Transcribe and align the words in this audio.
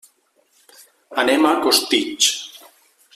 Anem 1.25 1.47
a 1.51 1.53
Costitx. 1.67 2.33